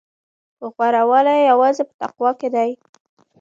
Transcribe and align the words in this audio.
غوره 0.73 1.03
والی 1.09 1.37
یوازې 1.51 1.83
په 1.89 1.93
تقوی 2.01 2.31
کې 2.39 2.49
دی. 2.55 2.69